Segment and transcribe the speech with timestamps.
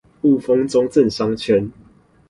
[0.23, 1.71] 霧峰中正商圈